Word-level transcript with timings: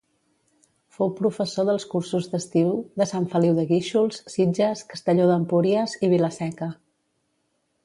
Fou 0.95 1.11
professor 1.19 1.67
dels 1.67 1.85
cursos 1.91 2.29
d'estiu 2.31 2.71
de 3.03 3.07
Sant 3.13 3.29
Feliu 3.35 3.59
de 3.59 3.67
Guíxols, 3.73 4.19
Sitges, 4.37 4.83
Castelló 4.95 5.31
d'Empúries 5.35 5.97
i 6.09 6.13
Vila-Seca. 6.17 6.75